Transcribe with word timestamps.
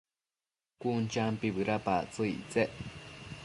Cun 0.81 1.03
champi 1.13 1.47
bëdapactsëc 1.55 2.29
ictsec 2.39 2.69